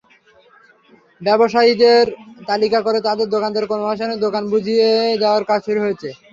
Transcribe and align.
ব্যবসায়ীদের 1.21 2.05
তালিকা 2.49 2.79
করে 2.81 2.99
তাঁদের 3.07 3.27
দোকানের 3.29 3.67
ক্রমানুসারে 3.69 4.15
দোকান 4.25 4.43
বুঝিয়ে 4.53 4.87
দেওয়ার 5.21 5.43
কাজ 5.49 5.59
শুরু 5.67 5.79
হয়েছে। 5.85 6.09